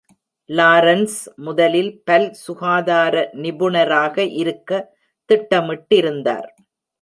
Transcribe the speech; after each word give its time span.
Lawrence 0.49 1.17
முதலில் 1.35 1.91
பல் 2.03 2.25
சுகாதார 2.45 3.13
நிபுணராக 3.33 4.25
இருக்க 4.35 4.71
திட்டமிட்டிருந்தார். 5.29 6.49